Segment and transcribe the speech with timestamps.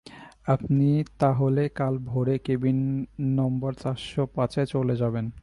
[0.47, 2.79] আপনি তা হলে কাল ভোরে কেবিন
[3.37, 5.25] নম্বর চারশো পাঁচে চলে যাবেন।